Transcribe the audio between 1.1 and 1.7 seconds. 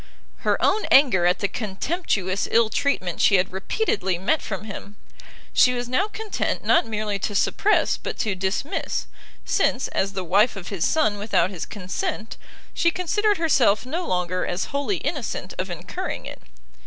at the